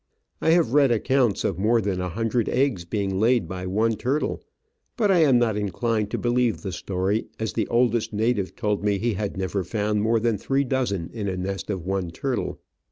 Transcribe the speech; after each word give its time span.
I 0.41 0.49
have 0.49 0.73
read 0.73 0.89
accounts 0.89 1.43
of 1.43 1.59
more 1.59 1.79
than 1.79 2.01
a 2.01 2.09
hundred 2.09 2.49
eggs 2.49 2.85
being 2.85 3.19
laid 3.19 3.47
by 3.47 3.67
one 3.67 3.95
turtle; 3.97 4.41
but 4.97 5.11
I 5.11 5.19
am 5.19 5.37
not 5.37 5.55
inclined 5.55 6.09
to 6.09 6.17
believe 6.17 6.63
the 6.63 6.71
story, 6.71 7.27
as 7.39 7.53
the 7.53 7.67
oldest 7.67 8.11
native 8.11 8.55
told 8.55 8.83
me 8.83 8.97
he 8.97 9.13
had 9.13 9.37
never 9.37 9.63
found 9.63 10.01
more 10.01 10.19
than 10.19 10.39
three 10.39 10.61
H 10.61 10.65
Digitized 10.65 10.69
by 10.71 10.75
VjOOQIC 10.75 10.79
98 10.79 10.87
Travels 10.87 10.91
and 10.91 11.03
Adventures 11.03 11.17
dozen 11.17 11.27
in 11.27 11.27
a 11.27 11.37
nest 11.37 11.69
of 11.69 11.85
one 11.85 12.09
turtle. 12.09 12.59